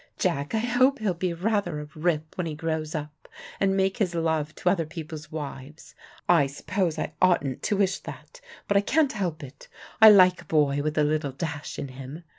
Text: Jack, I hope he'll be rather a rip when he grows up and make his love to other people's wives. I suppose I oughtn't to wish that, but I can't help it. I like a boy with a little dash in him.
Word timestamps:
Jack, 0.17 0.55
I 0.55 0.65
hope 0.65 0.97
he'll 0.97 1.13
be 1.13 1.31
rather 1.31 1.79
a 1.79 1.87
rip 1.93 2.35
when 2.35 2.47
he 2.47 2.55
grows 2.55 2.95
up 2.95 3.27
and 3.59 3.77
make 3.77 3.97
his 3.97 4.15
love 4.15 4.55
to 4.55 4.67
other 4.67 4.87
people's 4.87 5.31
wives. 5.31 5.93
I 6.27 6.47
suppose 6.47 6.97
I 6.97 7.13
oughtn't 7.21 7.61
to 7.61 7.77
wish 7.77 7.99
that, 7.99 8.41
but 8.67 8.77
I 8.77 8.81
can't 8.81 9.13
help 9.13 9.43
it. 9.43 9.67
I 10.01 10.09
like 10.09 10.41
a 10.41 10.45
boy 10.45 10.81
with 10.81 10.97
a 10.97 11.03
little 11.03 11.33
dash 11.33 11.77
in 11.77 11.89
him. 11.89 12.23